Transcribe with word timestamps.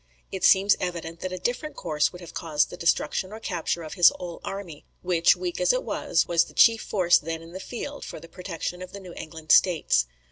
It 0.31 0.43
seems 0.43 0.75
evident 0.79 1.19
that 1.19 1.31
a 1.31 1.37
different 1.37 1.75
course 1.75 2.11
would 2.11 2.21
have 2.21 2.33
caused 2.33 2.71
the 2.71 2.75
destruction 2.75 3.31
or 3.31 3.39
capture 3.39 3.83
of 3.83 3.93
his 3.93 4.09
whole 4.09 4.41
army; 4.43 4.83
which, 5.03 5.35
weak 5.35 5.61
as 5.61 5.73
it 5.73 5.83
was, 5.83 6.27
was 6.27 6.45
the 6.45 6.55
chief 6.55 6.81
force 6.81 7.19
then 7.19 7.43
in 7.43 7.51
the 7.51 7.59
field 7.59 8.03
for 8.03 8.19
the 8.19 8.27
protection 8.27 8.81
of 8.81 8.93
the 8.93 8.99
New 8.99 9.13
England 9.13 9.51
states. 9.51 10.07